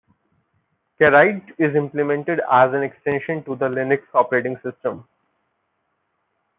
[0.99, 5.05] Kerrighed is implemented as an extension to the Linux operating system.